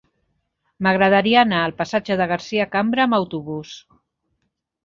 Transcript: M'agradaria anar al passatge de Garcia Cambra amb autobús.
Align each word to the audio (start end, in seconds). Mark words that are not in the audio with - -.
M'agradaria 0.85 1.43
anar 1.43 1.59
al 1.65 1.75
passatge 1.83 2.17
de 2.23 2.29
Garcia 2.33 2.67
Cambra 2.77 3.07
amb 3.07 3.17
autobús. 3.19 3.79